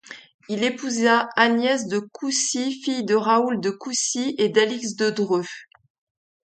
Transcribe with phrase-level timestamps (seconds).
[0.49, 5.45] Il épousa Agnès de Coucy fille de Raoul de Coucy et d'Alix de Dreux.